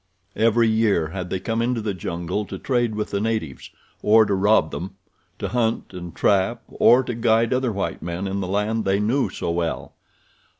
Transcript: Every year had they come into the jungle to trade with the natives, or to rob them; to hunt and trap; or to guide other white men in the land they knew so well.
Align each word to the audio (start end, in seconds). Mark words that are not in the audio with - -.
Every 0.35 0.67
year 0.67 1.09
had 1.09 1.29
they 1.29 1.39
come 1.39 1.61
into 1.61 1.79
the 1.79 1.93
jungle 1.93 2.43
to 2.45 2.57
trade 2.57 2.95
with 2.95 3.11
the 3.11 3.21
natives, 3.21 3.69
or 4.01 4.25
to 4.25 4.33
rob 4.33 4.71
them; 4.71 4.95
to 5.37 5.49
hunt 5.49 5.93
and 5.93 6.15
trap; 6.15 6.63
or 6.71 7.03
to 7.03 7.13
guide 7.13 7.53
other 7.53 7.71
white 7.71 8.01
men 8.01 8.25
in 8.25 8.39
the 8.39 8.47
land 8.47 8.83
they 8.83 8.99
knew 8.99 9.29
so 9.29 9.51
well. 9.51 9.93